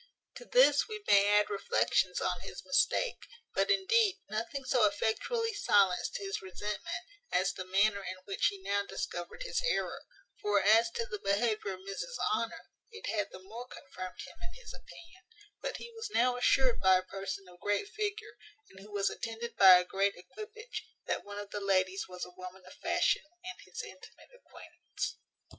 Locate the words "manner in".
7.67-8.15